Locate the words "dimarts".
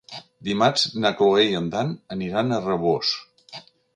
0.45-0.85